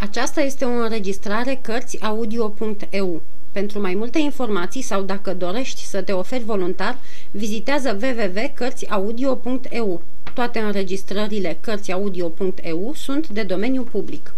[0.00, 3.22] Aceasta este o înregistrare Cărțiaudio.eu.
[3.52, 6.98] Pentru mai multe informații sau dacă dorești să te oferi voluntar,
[7.30, 10.02] vizitează www.cărțiaudio.eu.
[10.34, 14.34] Toate înregistrările Cărțiaudio.eu sunt de domeniu public.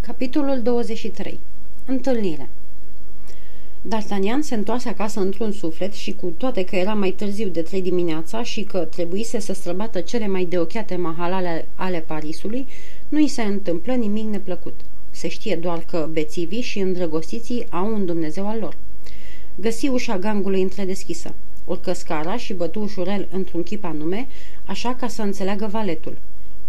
[0.00, 1.40] Capitolul 23.
[1.86, 2.48] Întâlnire
[3.88, 7.82] D'Artagnan se întoarse acasă într-un suflet și cu toate că era mai târziu de trei
[7.82, 12.66] dimineața și că trebuise să străbată cele mai deocheate mahalale ale Parisului,
[13.10, 14.80] nu i se întâmplă nimic neplăcut.
[15.10, 18.76] Se știe doar că bețivii și îndrăgostiții au un Dumnezeu al lor.
[19.54, 21.34] Găsi ușa gangului întredeschisă.
[21.64, 24.26] Urcă scara și bătu ușurel într-un chip anume,
[24.64, 26.18] așa ca să înțeleagă valetul.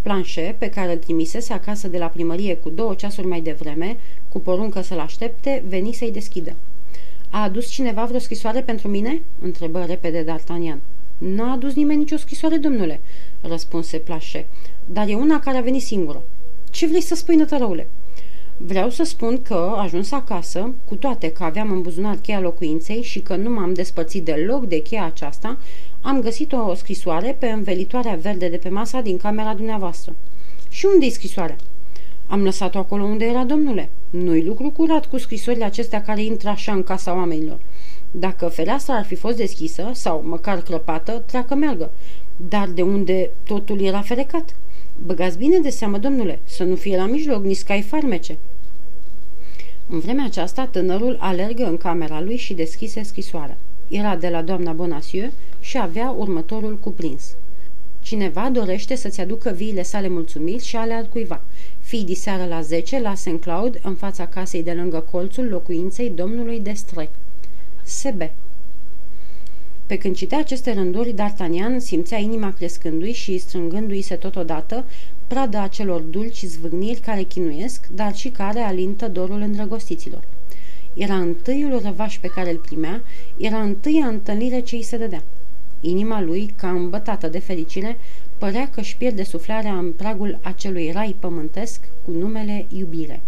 [0.02, 3.98] Planșe, pe care îl trimisese acasă de la primărie cu două ceasuri mai devreme,
[4.30, 6.56] cu poruncă să-l aștepte, veni să-i deschidă.
[7.30, 10.78] A adus cineva vreo scrisoare pentru mine?" întrebă repede D'Artagnan.
[11.18, 13.02] N-a adus nimeni nicio scrisoare, domnule,"
[13.42, 14.48] răspunse Plașe,
[14.86, 16.24] dar e una care a venit singură.
[16.72, 17.88] Ce vrei să spui, nătărăule?"
[18.66, 23.20] Vreau să spun că, ajuns acasă, cu toate că aveam în buzunar cheia locuinței și
[23.20, 25.58] că nu m-am despărțit deloc de cheia aceasta,
[26.02, 30.16] am găsit o scrisoare pe învelitoarea verde de pe masa din camera dumneavoastră.
[30.70, 31.56] Și unde e scrisoarea?
[32.28, 33.90] Am lăsat-o acolo unde era, domnule.
[34.10, 37.60] Nu-i lucru curat cu scrisorile acestea care intră așa în casa oamenilor.
[38.12, 41.92] Dacă fereastra ar fi fost deschisă, sau măcar crăpată, treacă meargă.
[42.50, 44.56] Dar de unde totul era ferecat?
[45.06, 48.38] Băgați bine de seamă, domnule, să nu fie la mijloc nici cai farmece.
[49.90, 53.58] În vremea aceasta, tânărul alergă în camera lui și deschise scrisoarea.
[53.88, 57.36] Era de la doamna Bonacieux și avea următorul cuprins.
[58.02, 61.42] Cineva dorește să-ți aducă viile sale mulțumiri și ale altcuiva.
[61.80, 63.40] Fii diseară la 10 la St.
[63.40, 67.10] Cloud, în fața casei de lângă colțul locuinței domnului Destre.
[67.84, 68.22] SB.
[69.92, 74.86] Pe când citea aceste rânduri, D'Artagnan simțea inima crescându-i și strângându-i se totodată
[75.28, 80.24] pradă acelor dulci zvârniri care chinuiesc, dar și care alintă dorul îndrăgostiților.
[80.94, 83.02] Era întâiul răvaș pe care îl primea,
[83.38, 85.24] era întâia întâlnire ce îi se dădea.
[85.82, 87.98] Inima lui, ca îmbătată de fericire,
[88.38, 93.22] părea că își pierde suflarea în pragul acelui rai pământesc cu numele iubire.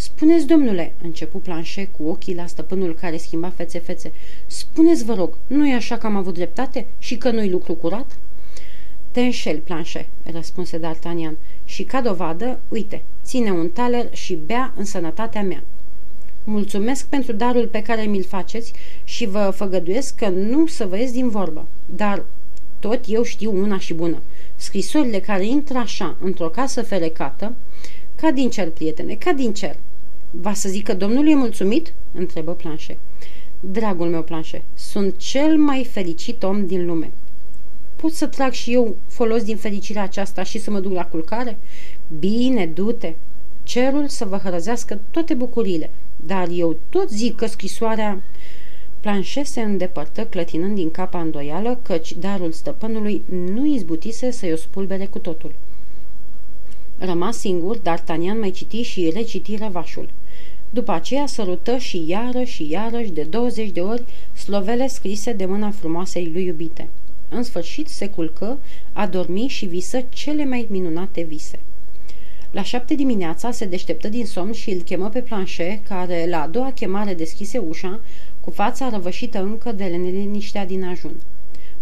[0.00, 4.12] Spuneți, domnule, începu Planșe cu ochii la stăpânul care schimba fețe-fețe,
[4.46, 8.18] spuneți, vă rog, nu e așa că am avut dreptate și că nu-i lucru curat?
[9.10, 14.84] Te înșel, Planșe, răspunse D'Artagnan, și ca dovadă, uite, ține un taler și bea în
[14.84, 15.62] sănătatea mea.
[16.44, 18.72] Mulțumesc pentru darul pe care mi-l faceți
[19.04, 22.24] și vă făgăduiesc că nu să vă ies din vorbă, dar
[22.78, 24.22] tot eu știu una și bună.
[24.56, 27.54] Scrisorile care intră așa, într-o casă ferecată,
[28.14, 29.76] ca din cer, prietene, ca din cer.
[30.30, 31.94] Va să zic că domnul e mulțumit?
[32.12, 32.98] întrebă Planșe.
[33.60, 37.10] Dragul meu Planșe, sunt cel mai fericit om din lume.
[37.96, 41.58] Pot să trag și eu folos din fericirea aceasta și să mă duc la culcare?
[42.18, 43.14] Bine, du-te!
[43.62, 48.22] Cerul să vă hărăzească toate bucurile, dar eu tot zic că scrisoarea...
[49.00, 53.22] Planșe se îndepărtă, clătinând din capa îndoială, căci darul stăpânului
[53.52, 55.52] nu izbutise să-i o spulbere cu totul.
[56.98, 60.10] Rămas singur, D'Artagnan mai citi și reciti răvașul.
[60.70, 64.04] După aceea sărută și iară și iarăși de 20 de ori
[64.34, 66.88] slovele scrise de mâna frumoasei lui iubite.
[67.28, 68.58] În sfârșit se culcă,
[68.92, 71.58] a dormi și visă cele mai minunate vise.
[72.50, 76.46] La șapte dimineața se deșteptă din somn și îl chemă pe planșe, care la a
[76.46, 78.00] doua chemare deschise ușa,
[78.40, 81.14] cu fața răvășită încă de neliniștea din ajun.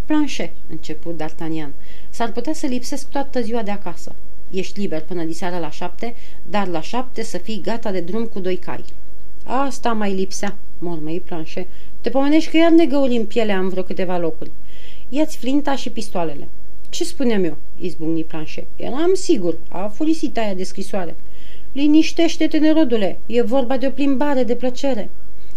[0.05, 1.71] Planșe, început D'Artagnan,
[2.11, 4.15] s-ar putea să lipsesc toată ziua de acasă.
[4.51, 6.15] Ești liber până diseară la șapte,
[6.51, 8.85] dar la șapte să fii gata de drum cu doi cai.
[9.45, 11.67] Asta mai lipsea, mormăi planșe.
[12.01, 14.51] Te pomenești că iar ne găurim pielea în vreo câteva locuri.
[15.09, 16.49] Ia-ți flinta și pistoalele.
[16.89, 17.57] Ce spuneam eu?
[17.79, 18.67] izbucni planșe.
[18.77, 21.17] Eram sigur, a furisit aia de scrisoare.
[21.73, 25.11] Liniștește-te, nerodule, e vorba de o plimbare de plăcere.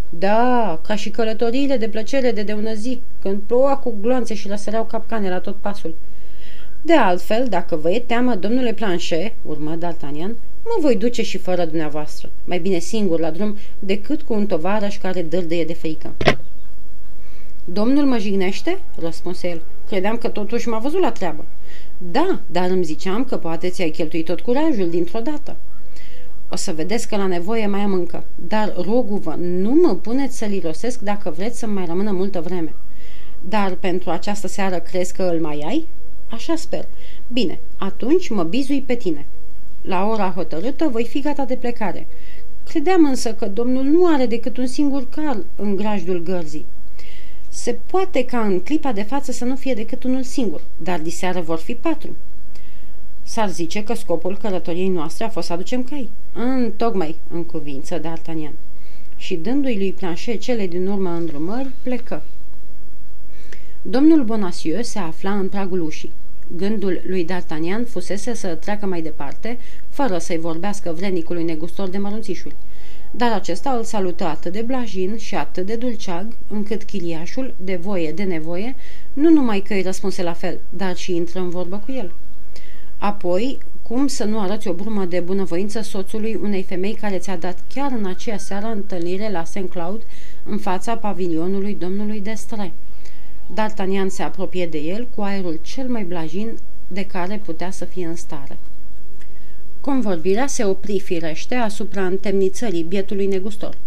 [0.09, 4.47] Da, ca și călătoriile de plăcere de de ună zi, când ploua cu gloanțe și
[4.47, 5.95] lăsăreau capcane la tot pasul.
[6.81, 10.31] De altfel, dacă vă e teamă, domnule Planșe, urmă D'Artagnan,
[10.63, 14.97] mă voi duce și fără dumneavoastră, mai bine singur la drum, decât cu un tovarăș
[14.97, 16.13] care dârdăie de frică.
[17.65, 19.61] Domnul mă jignește?" răspunse el.
[19.87, 21.45] Credeam că totuși m-a văzut la treabă."
[21.97, 25.55] Da, dar îmi ziceam că poate ți-ai cheltuit tot curajul dintr-o dată."
[26.49, 30.51] O să vedeți că la nevoie mai am încă, dar rogu-vă, nu mă puneți să-l
[30.51, 32.73] irosesc dacă vreți să mai rămână multă vreme."
[33.49, 35.87] Dar pentru această seară crezi că îl mai ai?"
[36.29, 36.85] Așa sper.
[37.27, 39.25] Bine, atunci mă bizui pe tine.
[39.81, 42.07] La ora hotărâtă voi fi gata de plecare.
[42.69, 46.65] Credeam însă că domnul nu are decât un singur cal în grajdul gărzii.
[47.49, 51.41] Se poate ca în clipa de față să nu fie decât unul singur, dar diseară
[51.41, 52.15] vor fi patru.
[53.23, 56.09] S-ar zice că scopul călătoriei noastre a fost să aducem cai.
[56.33, 58.53] În tocmai, în cuvință, D'Artagnan.
[59.17, 62.23] Și dându-i lui Planchet cele din urmă îndrumări, plecă.
[63.81, 66.11] Domnul Bonacieux se afla în pragul ușii.
[66.55, 69.57] Gândul lui D'Artagnan fusese să treacă mai departe,
[69.89, 72.55] fără să-i vorbească vrednicului negustor de mărunțișuri.
[73.11, 78.11] Dar acesta îl salută atât de blajin și atât de dulceag, încât chiliașul, de voie,
[78.11, 78.75] de nevoie,
[79.13, 82.13] nu numai că îi răspunse la fel, dar și intră în vorbă cu el.
[82.97, 87.57] Apoi, cum să nu arăți o brumă de bunăvoință soțului unei femei care ți-a dat
[87.73, 89.69] chiar în aceea seară întâlnire la St.
[89.69, 90.01] Cloud,
[90.43, 92.73] în fața pavilionului domnului Destre?
[93.53, 96.57] D'Artagnan se apropie de el cu aerul cel mai blajin
[96.87, 98.57] de care putea să fie în stare.
[99.81, 103.77] Convorbirea se opri firește asupra întemnițării bietului negustor.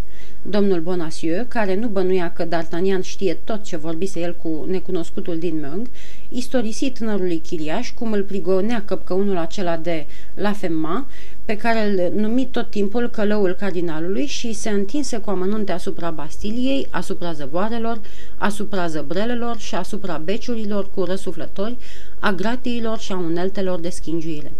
[0.44, 5.60] Domnul Bonacieux, care nu bănuia că D'Artagnan știe tot ce vorbise el cu necunoscutul din
[5.60, 5.86] Meung,
[6.28, 11.06] istorisi tânărului chiliaș cum îl prigonea căpcăunul acela de la Femma,
[11.44, 16.86] pe care îl numi tot timpul călăul cardinalului și se întinse cu amănunte asupra Bastiliei,
[16.90, 18.00] asupra zăvoarelor,
[18.36, 21.76] asupra zăbrelelor și asupra beciurilor cu răsuflători,
[22.18, 24.52] a gratiilor și a uneltelor de schingiuire.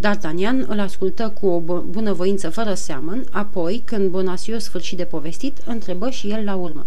[0.00, 6.10] D'Artagnan îl ascultă cu o bunăvoință fără seamăn, apoi, când Bonacieux sfârșit de povestit, întrebă
[6.10, 6.86] și el la urmă.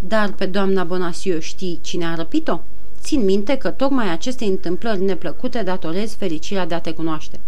[0.00, 2.60] Dar pe doamna Bonacieux știi cine a răpit-o?"
[3.00, 7.40] Țin minte că tocmai aceste întâmplări neplăcute datorez fericirea de a te cunoaște."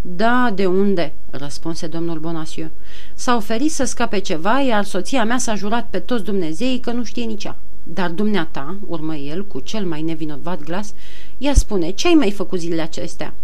[0.00, 2.70] Da, de unde?" răspunse domnul Bonacieux.
[3.14, 7.04] S-a oferit să scape ceva, iar soția mea s-a jurat pe toți Dumnezeii că nu
[7.04, 7.56] știe nici ea.
[7.82, 10.94] Dar dumneata, urmă el cu cel mai nevinovat glas,
[11.38, 13.34] ea spune, ce ai mai făcut zilele acestea?"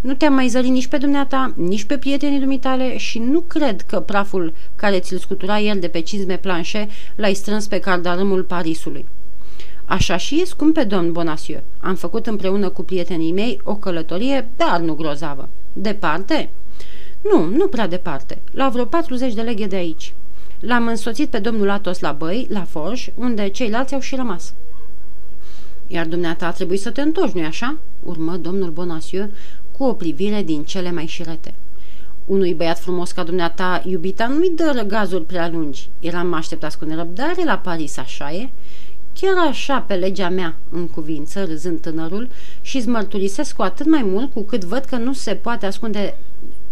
[0.00, 4.00] Nu te-am mai zărit nici pe dumneata, nici pe prietenii dumitale și nu cred că
[4.00, 9.06] praful care ți-l scutura el de pe cizme planșe l-ai strâns pe cardarâmul Parisului.
[9.84, 11.64] Așa și e, scumpe domn Bonacieux.
[11.80, 15.48] Am făcut împreună cu prietenii mei o călătorie, dar nu grozavă.
[15.72, 16.50] Departe?
[17.20, 18.38] Nu, nu prea departe.
[18.52, 20.14] La vreo 40 de leghe de aici.
[20.60, 24.54] L-am însoțit pe domnul Atos la băi, la Forj, unde ceilalți au și rămas.
[25.86, 27.76] Iar dumneata a trebuit să te întorci, nu-i așa?
[28.02, 29.30] Urmă domnul Bonacieux
[29.80, 31.54] cu o privire din cele mai șirete.
[32.26, 35.88] Unui băiat frumos ca dumneata, iubita, nu-i dă răgazuri prea lungi.
[36.00, 38.48] Eram așteptați cu nerăbdare la Paris, așa e?
[39.14, 42.28] Chiar așa, pe legea mea, în cuvință, râzând tânărul,
[42.60, 46.16] și îți mărturisesc cu atât mai mult cu cât văd că nu se poate ascunde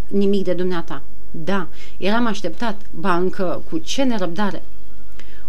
[0.09, 1.03] nimic de dumneata.
[1.31, 1.69] Da,
[1.99, 4.63] eram așteptat, ba încă cu ce nerăbdare.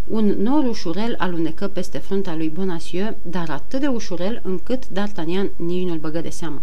[0.08, 5.88] Un nor ușurel alunecă peste fruntea lui Bonacieux, dar atât de ușurel încât D'Artagnan nici
[5.88, 6.62] nu-l băgă de seamă.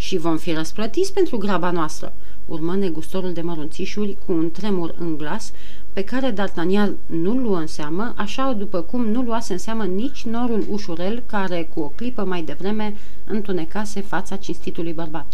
[0.00, 2.12] Și vom fi răsplătiți pentru graba noastră,
[2.46, 5.52] urmă negustorul de mărunțișuri cu un tremur în glas,
[5.92, 10.24] pe care D'Artagnan nu-l luă în seamă, așa după cum nu luase în seamă nici
[10.24, 15.26] norul ușurel care, cu o clipă mai devreme, întunecase fața cinstitului bărbat.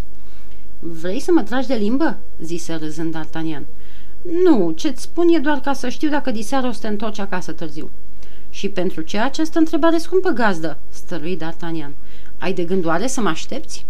[0.79, 3.63] Vrei să mă tragi de limbă?" zise râzând D'Artagnan.
[4.45, 7.53] Nu, ce-ți spun e doar ca să știu dacă diseară o să te întorci acasă
[7.53, 7.91] târziu."
[8.51, 11.91] Și pentru ce această întrebare scumpă gazdă?" stărui D'Artagnan.
[12.39, 13.87] Ai de gând oare să mă aștepți?"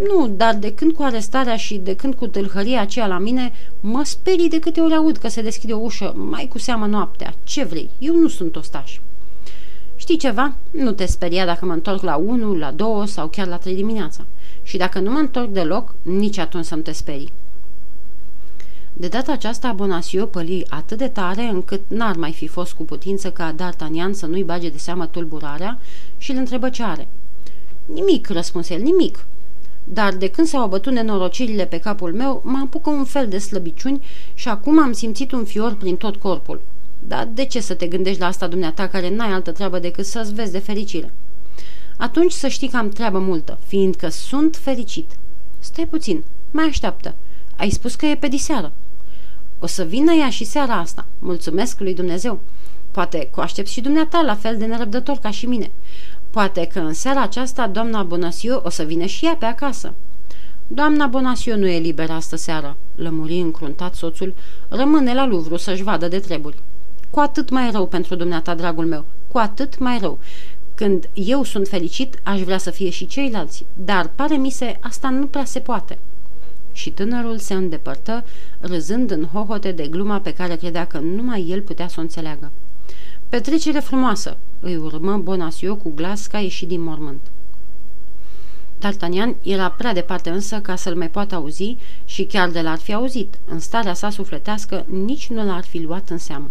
[0.00, 4.02] Nu, dar de când cu arestarea și de când cu tâlhăria aceea la mine, mă
[4.04, 7.34] sperii de câte ori aud că se deschide o ușă, mai cu seamă noaptea.
[7.44, 7.90] Ce vrei?
[7.98, 8.98] Eu nu sunt ostaș.
[9.96, 10.54] Știi ceva?
[10.70, 14.24] Nu te speria dacă mă întorc la 1, la 2 sau chiar la 3 dimineața.
[14.62, 17.32] Și dacă nu mă întorc deloc, nici atunci să nu te sperii.
[18.92, 23.30] De data aceasta, Bonacieux păli atât de tare încât n-ar mai fi fost cu putință
[23.30, 25.78] ca D'Artagnan să nu-i bage de seamă tulburarea
[26.18, 27.08] și îl întrebă ce are.
[27.84, 29.24] Nimic, răspunse el, nimic
[29.84, 34.04] dar de când s-au abătut nenorocirile pe capul meu, mă apucă un fel de slăbiciuni
[34.34, 36.60] și acum am simțit un fior prin tot corpul.
[36.98, 40.34] Dar de ce să te gândești la asta, dumneata, care n-ai altă treabă decât să-ți
[40.34, 41.12] vezi de fericire?
[41.96, 45.10] Atunci să știi că am treabă multă, fiindcă sunt fericit.
[45.58, 47.14] Stai puțin, mai așteaptă.
[47.56, 48.72] Ai spus că e pe diseară.
[49.58, 51.06] O să vină ea și seara asta.
[51.18, 52.40] Mulțumesc lui Dumnezeu.
[52.90, 55.70] Poate cu aștept și dumneata la fel de nerăbdător ca și mine.
[56.32, 59.94] Poate că în seara aceasta doamna Bonasiu o să vină și ea pe acasă.
[60.66, 64.34] Doamna Bonasiu nu e liberă astă seară, lămuri încruntat soțul,
[64.68, 66.56] rămâne la Luvru să-și vadă de treburi.
[67.10, 70.18] Cu atât mai rău pentru dumneata, dragul meu, cu atât mai rău.
[70.74, 75.08] Când eu sunt fericit, aș vrea să fie și ceilalți, dar pare mi se, asta
[75.08, 75.98] nu prea se poate.
[76.72, 78.24] Și tânărul se îndepărtă,
[78.60, 82.50] râzând în hohote de gluma pe care credea că numai el putea să o înțeleagă.
[83.32, 87.20] Petrecere frumoasă, îi urmă Bonacieux cu glas ca ieșit din mormânt.
[88.78, 92.92] D'Artagnan era prea departe însă ca să-l mai poată auzi și chiar de l-ar fi
[92.92, 96.50] auzit, în starea sa sufletească, nici nu l-ar fi luat în seamă.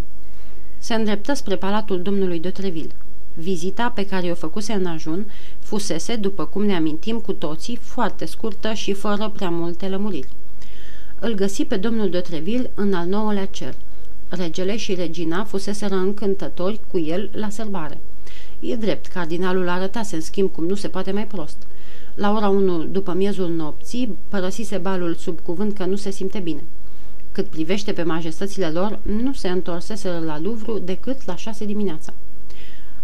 [0.77, 2.95] Se îndreptă spre palatul domnului de Treville.
[3.33, 8.25] Vizita pe care o făcuse în ajun fusese, după cum ne amintim cu toții, foarte
[8.25, 10.29] scurtă și fără prea multe lămuriri.
[11.19, 13.75] Îl găsi pe domnul de Treville în al nouălea cer.
[14.33, 17.99] Regele și regina fuseseră încântători cu el la sărbare.
[18.59, 21.57] E drept, cardinalul arătase în schimb cum nu se poate mai prost.
[22.15, 26.63] La ora 1 după miezul nopții, părăsise balul sub cuvânt că nu se simte bine.
[27.31, 32.13] Cât privește pe majestățile lor, nu se întorseseră la Louvre decât la șase dimineața.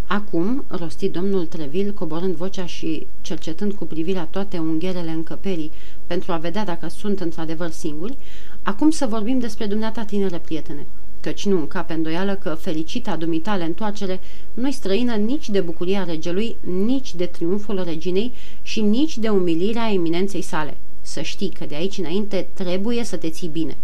[0.08, 5.72] Acum, rosti domnul Treville, coborând vocea și cercetând cu privirea toate ungherele încăperii
[6.06, 8.18] pentru a vedea dacă sunt într-adevăr singuri,
[8.64, 10.86] acum să vorbim despre dumneata tinere prietene,
[11.28, 14.20] căci nu încape îndoială că fericita dumitale întoarcere
[14.54, 16.56] nu-i străină nici de bucuria regelui,
[16.86, 20.78] nici de triumful reginei și nici de umilirea eminenței sale.
[21.02, 23.78] Să știi că de aici înainte trebuie să te ții bine.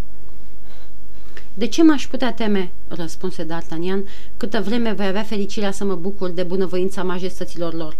[1.54, 6.30] De ce m-aș putea teme?" răspunse D'Artagnan, câtă vreme voi avea fericirea să mă bucur
[6.30, 7.96] de bunăvoința majestăților lor."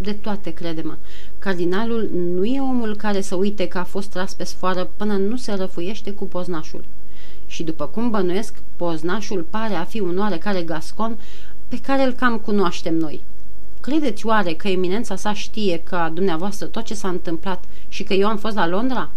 [0.00, 0.96] De toate, crede-mă.
[1.38, 5.36] Cardinalul nu e omul care să uite că a fost tras pe sfoară până nu
[5.36, 6.84] se răfuiește cu poznașul.
[7.54, 11.18] Și după cum bănuiesc, poznașul pare a fi un oarecare gascon
[11.68, 13.20] pe care îl cam cunoaștem noi.
[13.80, 18.28] Credeți oare că eminența sa știe ca dumneavoastră tot ce s-a întâmplat și că eu
[18.28, 19.10] am fost la Londra?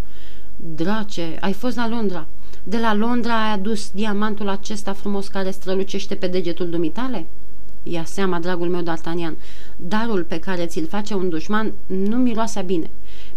[0.75, 2.25] Drace, ai fost la Londra.
[2.63, 7.25] De la Londra ai adus diamantul acesta frumos care strălucește pe degetul dumitale?
[7.83, 9.33] Ia seama, dragul meu D'Artagnan,
[9.75, 12.89] darul pe care ți-l face un dușman nu miroase bine.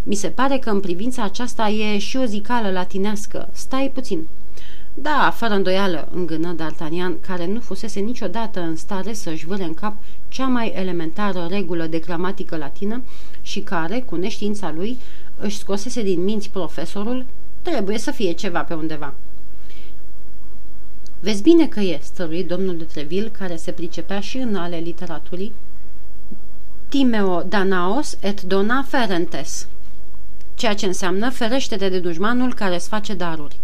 [0.03, 3.49] Mi se pare că în privința aceasta e și o zicală latinească.
[3.51, 4.27] Stai puțin.
[4.93, 9.95] Da, fără îndoială, îngână D'Artagnan, care nu fusese niciodată în stare să-și vâre în cap
[10.27, 13.01] cea mai elementară regulă de gramatică latină
[13.41, 14.97] și care, cu neștiința lui,
[15.37, 17.25] își scosese din minți profesorul,
[17.61, 19.13] trebuie să fie ceva pe undeva.
[21.19, 25.53] Vezi bine că e, stăruit domnul de Treville, care se pricepea și în ale literaturii,
[26.89, 29.67] Timeo Danaos et dona ferentes,
[30.55, 33.59] ceea ce înseamnă ferește-te de dușmanul care îți face daruri.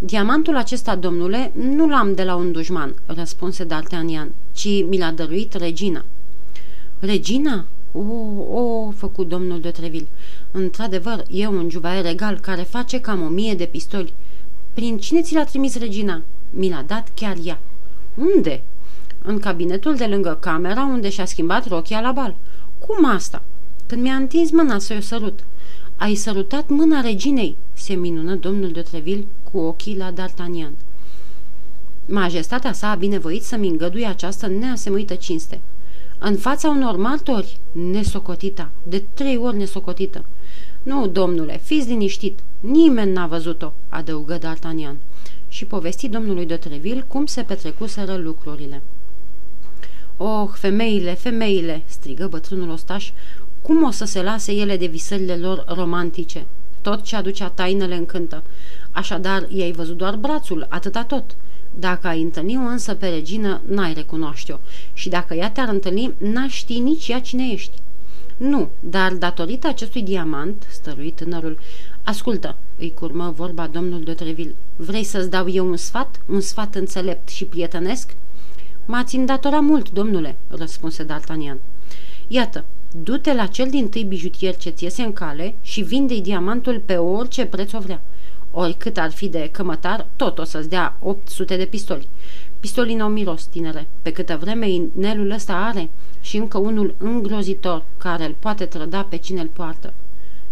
[0.00, 5.54] Diamantul acesta, domnule, nu l-am de la un dușman, răspunse D'Artagnan, ci mi l-a dăruit
[5.54, 6.04] regina.
[6.98, 7.66] Regina?
[7.92, 8.00] O,
[8.60, 10.06] o, făcut domnul de Treville.
[10.50, 14.12] Într-adevăr, e un juvaier regal care face cam o mie de pistoli.
[14.74, 16.22] Prin cine ți l-a trimis regina?
[16.50, 17.60] Mi l-a dat chiar ea.
[18.14, 18.62] Unde?
[19.22, 22.34] În cabinetul de lângă camera unde și-a schimbat rochia la bal.
[22.78, 23.42] Cum asta?
[23.86, 25.40] Când mi-a întins mâna să-i o sărut.
[25.96, 30.72] Ai sărutat mâna reginei, se minună domnul de Treville cu ochii la D'Artagnan.
[32.06, 35.60] Majestatea sa a binevoit să-mi îngăduie această neasemuită cinste.
[36.18, 40.24] În fața unor martori, nesocotita, de trei ori nesocotită.
[40.82, 44.94] Nu, domnule, fiți liniștit, nimeni n-a văzut-o, adăugă D'Artagnan
[45.48, 48.82] și povesti domnului de Treville cum se petrecuseră lucrurile.
[50.16, 53.10] Oh, femeile, femeile!" strigă bătrânul ostaș,
[53.62, 56.46] cum o să se lase ele de visările lor romantice?
[56.80, 58.42] Tot ce aducea tainele încântă.
[58.98, 61.36] Așadar, i-ai văzut doar brațul, atâta tot.
[61.78, 64.56] Dacă ai întâlni însă pe regină, n-ai recunoaște-o.
[64.92, 67.72] Și dacă ea te-ar întâlni, n-aș ști nici ea cine ești.
[68.36, 71.58] Nu, dar datorită acestui diamant, stăruit tânărul,
[72.02, 76.74] ascultă, îi curmă vorba domnul de Treville, vrei să-ți dau eu un sfat, un sfat
[76.74, 78.14] înțelept și prietenesc?
[78.84, 81.56] M-ați îndatorat mult, domnule, răspunse D'Artagnan.
[82.28, 82.64] Iată,
[83.02, 86.96] du-te la cel din tâi bijutier ce ți iese în cale și vinde diamantul pe
[86.96, 88.00] orice preț o vrea.
[88.50, 92.08] Oricât ar fi de cămătar, tot o să-ți dea 800 de pistoli.
[92.60, 95.90] Pistolii n-au miros, tinere, pe câtă vreme inelul ăsta are
[96.20, 99.92] și încă unul îngrozitor care îl poate trăda pe cine îl poartă.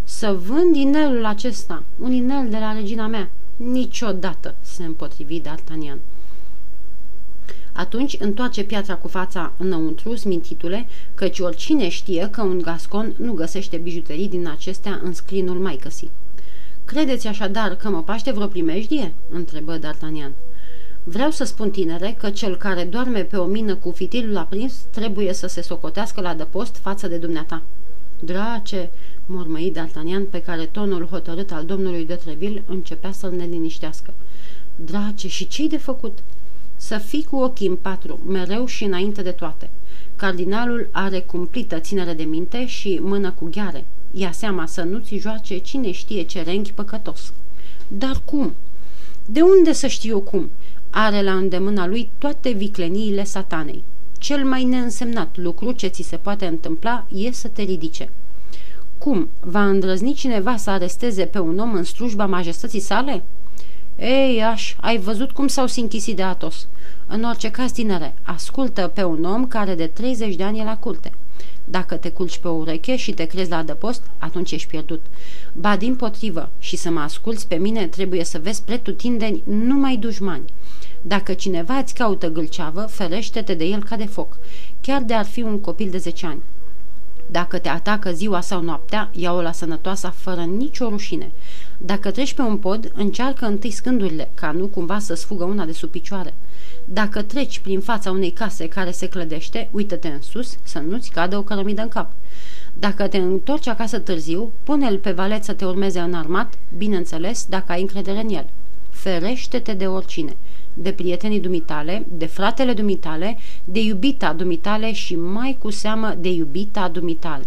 [0.04, 5.98] Să vând inelul acesta, un inel de la regina mea, niciodată, se împotrivi D'Artagnan.
[7.72, 13.76] Atunci întoarce piatra cu fața înăuntru, smintitule, căci oricine știe că un gascon nu găsește
[13.76, 16.10] bijuterii din acestea în scrinul mai căsit.
[16.86, 20.32] Credeți așadar că mă paște vreo primejdie?" întrebă D'Artagnan.
[21.04, 25.32] Vreau să spun, tinere, că cel care doarme pe o mină cu fitilul aprins trebuie
[25.32, 27.62] să se socotească la dăpost față de dumneata."
[28.20, 28.90] Drace!"
[29.26, 34.14] mormăi D'Artagnan, pe care tonul hotărât al domnului de Treville începea să-l neliniștească.
[34.76, 36.18] Drace, și ce-i de făcut?"
[36.76, 39.70] Să fii cu ochii în patru, mereu și înainte de toate.
[40.16, 43.84] Cardinalul are cumplită ținere de minte și mână cu gheare.
[44.18, 47.32] Ia seama să nu ți joace cine știe ce renghi păcătos.
[47.88, 48.54] Dar cum?
[49.26, 50.50] De unde să știu cum?
[50.90, 53.82] Are la îndemâna lui toate vicleniile satanei.
[54.18, 58.10] Cel mai neînsemnat lucru ce ți se poate întâmpla e să te ridice.
[58.98, 59.28] Cum?
[59.40, 63.22] Va îndrăzni cineva să aresteze pe un om în slujba majestății sale?
[63.98, 66.66] Ei, aș, ai văzut cum s-au sinchisit de Atos.
[67.06, 70.76] În orice caz, tinere, ascultă pe un om care de 30 de ani e la
[70.76, 71.12] curte.
[71.70, 75.04] Dacă te culci pe o ureche și te crezi la adăpost, atunci ești pierdut.
[75.52, 80.52] Ba din potrivă, și să mă asculți pe mine, trebuie să vezi pretutindeni numai dușmani.
[81.02, 84.38] Dacă cineva îți caută gâlceavă, ferește-te de el ca de foc,
[84.80, 86.42] chiar de ar fi un copil de 10 ani.
[87.30, 91.30] Dacă te atacă ziua sau noaptea, ia-o la sănătoasa fără nicio rușine.
[91.78, 95.72] Dacă treci pe un pod, încearcă întâi scândurile, ca nu cumva să-ți fugă una de
[95.72, 96.34] sub picioare.
[96.84, 101.36] Dacă treci prin fața unei case care se clădește, uită-te în sus să nu-ți cadă
[101.36, 102.10] o cărămidă în cap.
[102.72, 107.72] Dacă te întorci acasă târziu, pune-l pe valet să te urmeze în armat, bineînțeles, dacă
[107.72, 108.46] ai încredere în el.
[108.90, 110.36] Ferește-te de oricine,
[110.78, 116.88] de prietenii dumitale, de fratele dumitale, de iubita dumitale și mai cu seamă de iubita
[116.88, 117.44] dumitale.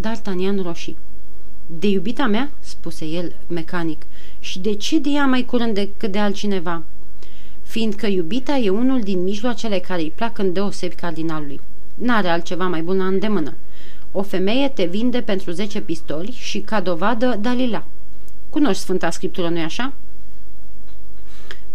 [0.00, 0.96] D'Artagnan roșii.
[1.66, 4.02] De iubita mea?" spuse el mecanic.
[4.40, 6.82] Și de ce de ea mai curând decât de altcineva?"
[7.62, 11.60] Fiindcă iubita e unul din mijloacele care îi plac în deosebi cardinalului.
[11.94, 13.54] N-are altceva mai bun la îndemână.
[14.12, 17.84] O femeie te vinde pentru 10 pistoli și ca dovadă Dalila.
[18.50, 19.92] Cunoști Sfânta Scriptură, nu-i așa?"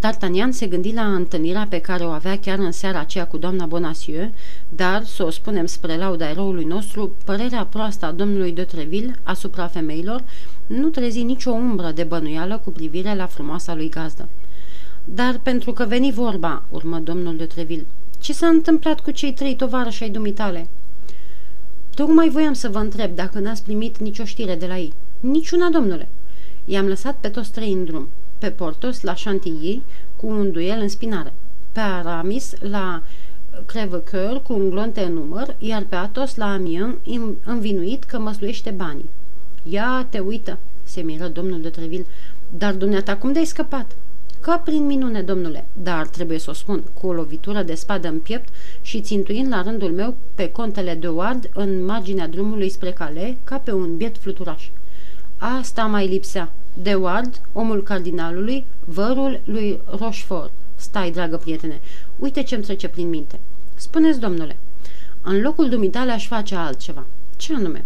[0.03, 3.65] D'Artagnan se gândi la întâlnirea pe care o avea chiar în seara aceea cu doamna
[3.65, 4.33] Bonacieux,
[4.69, 9.67] dar, să o spunem spre lauda eroului nostru, părerea proastă a domnului de Treville asupra
[9.67, 10.23] femeilor
[10.67, 14.29] nu trezi nicio umbră de bănuială cu privire la frumoasa lui gazdă.
[15.03, 17.85] Dar pentru că veni vorba, urmă domnul de Treville,
[18.19, 20.67] ce s-a întâmplat cu cei trei tovarăși ai dumitale?
[21.95, 24.93] Tocmai voiam să vă întreb dacă n-ați primit nicio știre de la ei.
[25.19, 26.07] Niciuna, domnule.
[26.65, 28.07] I-am lăsat pe toți trei în drum
[28.43, 29.81] pe Portos la Chantilly
[30.15, 31.33] cu un duel în spinare,
[31.71, 33.03] pe Aramis la
[33.65, 36.95] Crevecœur cu un glonte în număr, iar pe Atos la Amiens
[37.43, 39.09] învinuit că măsluiește banii.
[39.63, 42.05] Ia te uită, se miră domnul de Treville,
[42.49, 43.95] dar dumneata cum de-ai scăpat?
[44.39, 48.19] Ca prin minune, domnule, dar trebuie să o spun, cu o lovitură de spadă în
[48.19, 48.49] piept
[48.81, 53.57] și țintuind la rândul meu pe contele de Ward în marginea drumului spre cale, ca
[53.57, 54.69] pe un biet fluturaș.
[55.37, 60.51] Asta mai lipsea, de Ward, omul cardinalului, vărul lui Rochefort.
[60.75, 61.81] Stai, dragă prietene,
[62.19, 63.39] uite ce-mi trece prin minte.
[63.75, 64.57] Spuneți, domnule,
[65.21, 67.05] în locul dumitale aș face altceva.
[67.37, 67.85] Ce anume?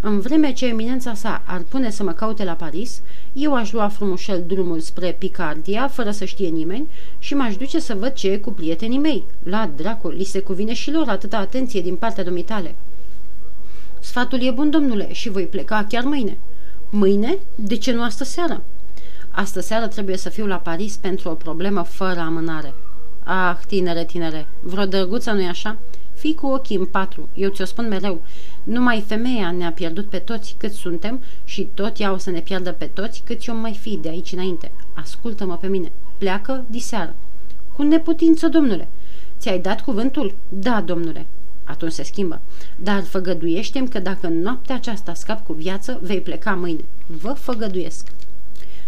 [0.00, 3.00] În vreme ce eminența sa ar pune să mă caute la Paris,
[3.32, 7.94] eu aș lua frumușel drumul spre Picardia, fără să știe nimeni, și m-aș duce să
[7.94, 9.24] văd ce e cu prietenii mei.
[9.42, 12.74] La dracul, li se cuvine și lor atâta atenție din partea dumitale.
[14.00, 16.38] Sfatul e bun, domnule, și voi pleca chiar mâine.
[16.92, 17.38] Mâine?
[17.54, 18.62] De ce nu astă seară?
[19.30, 22.74] Astă seară trebuie să fiu la Paris pentru o problemă fără amânare.
[23.24, 25.76] Ah, tinere, tinere, vreo drăguță nu-i așa?
[26.14, 28.22] Fii cu ochii în patru, eu ți-o spun mereu.
[28.62, 32.72] Numai femeia ne-a pierdut pe toți cât suntem și tot ea o să ne piardă
[32.72, 34.72] pe toți cât eu mai fi de aici înainte.
[34.94, 35.92] Ascultă-mă pe mine.
[36.18, 37.14] Pleacă diseară.
[37.76, 38.88] Cu neputință, domnule.
[39.38, 40.34] Ți-ai dat cuvântul?
[40.48, 41.26] Da, domnule
[41.70, 42.40] atunci se schimbă.
[42.76, 46.84] Dar făgăduiește că dacă în noaptea aceasta scap cu viață, vei pleca mâine.
[47.06, 48.08] Vă făgăduiesc.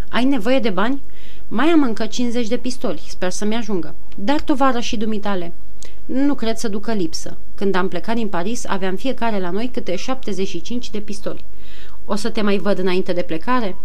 [0.09, 1.01] Ai nevoie de bani?
[1.47, 3.95] Mai am încă 50 de pistoli, sper să-mi ajungă.
[4.15, 5.53] Dar tovară și dumitale.
[6.05, 7.37] Nu cred să ducă lipsă.
[7.55, 11.45] Când am plecat din Paris, aveam fiecare la noi câte 75 de pistoli.
[12.05, 13.75] O să te mai văd înainte de plecare?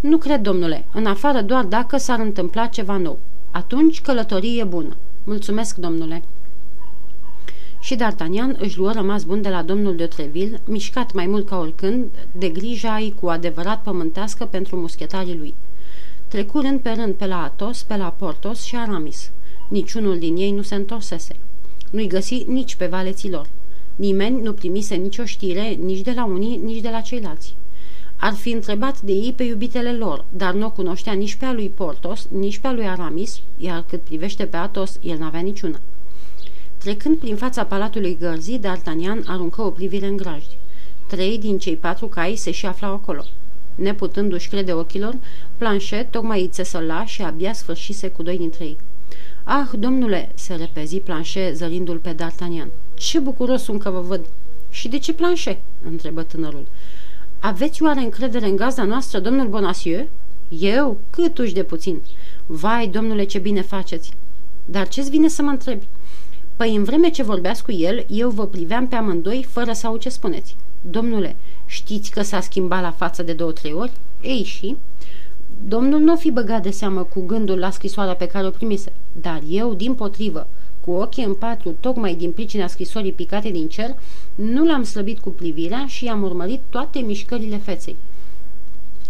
[0.00, 3.18] Nu cred, domnule, în afară doar dacă s-ar întâmpla ceva nou.
[3.50, 4.96] Atunci călătorie bună.
[5.24, 6.22] Mulțumesc, domnule
[7.80, 11.58] și D'Artagnan își luă rămas bun de la domnul de Treville, mișcat mai mult ca
[11.58, 15.54] oricând de grija ei cu adevărat pământească pentru muschetarii lui.
[16.28, 19.30] Trecu rând pe rând pe la Atos, pe la Portos și Aramis.
[19.68, 21.36] Niciunul din ei nu se întorsese.
[21.90, 23.46] Nu-i găsi nici pe valeților.
[23.96, 27.54] Nimeni nu primise nicio știre nici de la unii, nici de la ceilalți.
[28.16, 31.52] Ar fi întrebat de ei pe iubitele lor, dar nu o cunoștea nici pe a
[31.52, 35.80] lui Portos, nici pe a lui Aramis, iar cât privește pe Atos, el n-avea niciuna.
[36.80, 40.56] Trecând prin fața palatului Gărzii, D'Artagnan aruncă o privire în grajdi.
[41.06, 43.24] Trei din cei patru cai se și aflau acolo.
[43.74, 45.14] Neputându-și crede ochilor,
[45.56, 48.76] Planchet tocmai îi țesăla și abia sfârșise cu doi dintre ei.
[49.44, 52.68] Ah, domnule!" se repezi Planchet zărindu-l pe D'Artagnan.
[52.94, 54.26] Ce bucuros sunt că vă văd!"
[54.70, 56.66] Și de ce Planchet?" întrebă tânărul.
[57.40, 60.08] Aveți oare încredere în gazda noastră, domnul Bonacieux?"
[60.48, 60.98] Eu?
[61.10, 62.00] Cât uși de puțin!"
[62.46, 64.12] Vai, domnule, ce bine faceți!"
[64.64, 65.86] Dar ce-ți vine să mă întrebi?"
[66.60, 69.96] Păi în vreme ce vorbeați cu el, eu vă priveam pe amândoi fără să au
[69.96, 70.56] ce spuneți.
[70.80, 73.92] Domnule, știți că s-a schimbat la față de două-trei ori?
[74.22, 74.76] Ei și?
[75.68, 79.42] Domnul nu fi băgat de seamă cu gândul la scrisoarea pe care o primise, dar
[79.48, 80.46] eu, din potrivă,
[80.80, 83.94] cu ochii în patru, tocmai din pricina scrisorii picate din cer,
[84.34, 87.96] nu l-am slăbit cu privirea și am urmărit toate mișcările feței.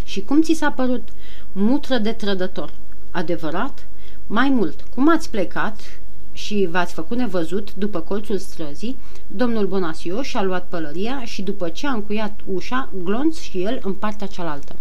[0.04, 1.08] Și cum ți s-a părut?
[1.52, 2.72] Mutră de trădător.
[3.10, 3.86] Adevărat?
[4.26, 5.99] Mai mult, cum ați plecat
[6.40, 11.86] și v-ați făcut nevăzut după colțul străzii, domnul Bonasio și-a luat pălăria și după ce
[11.86, 14.74] a încuiat ușa, glonț și el în partea cealaltă.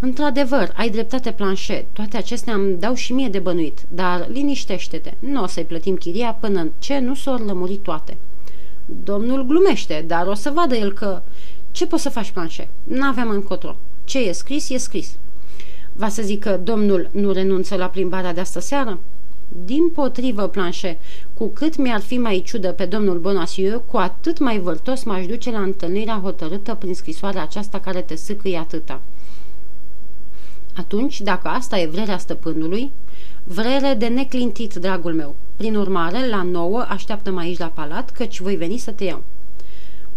[0.00, 1.86] Într-adevăr, ai dreptate, planșet.
[1.92, 5.12] Toate acestea îmi dau și mie de bănuit, dar liniștește-te.
[5.18, 8.16] Nu o să-i plătim chiria până ce nu s-or lămuri toate.
[9.04, 11.22] Domnul glumește, dar o să vadă el că...
[11.70, 12.68] Ce poți să faci, planșe?
[12.84, 13.76] N-aveam încotro.
[14.04, 15.16] Ce e scris, e scris.
[15.92, 18.98] Va să zic că domnul nu renunță la plimbarea de astă seară?
[19.64, 20.98] Din potrivă, planșe,
[21.34, 25.50] cu cât mi-ar fi mai ciudă pe domnul Bonasieu, cu atât mai vârtos m-aș duce
[25.50, 29.00] la întâlnirea hotărâtă prin scrisoarea aceasta care te sâcâi atâta.
[30.76, 32.90] Atunci, dacă asta e vrerea stăpânului,
[33.44, 35.34] vrere de neclintit, dragul meu.
[35.56, 39.22] Prin urmare, la nouă, așteaptă-mă aici la palat, căci voi veni să te iau.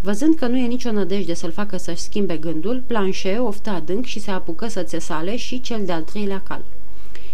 [0.02, 4.20] Văzând că nu e nicio nădejde să-l facă să-și schimbe gândul, Planche oftă adânc și
[4.20, 6.64] se apucă să țesale și cel de-al treilea cal.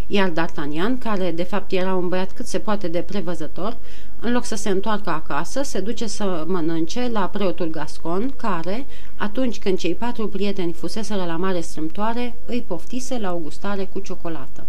[0.07, 3.77] Iar D'Artagnan, care de fapt era un băiat cât se poate de prevăzător,
[4.19, 8.85] în loc să se întoarcă acasă, se duce să mănânce la preotul Gascon, care,
[9.17, 13.99] atunci când cei patru prieteni fuseseră la mare strâmtoare, îi poftise la o gustare cu
[13.99, 14.65] ciocolată.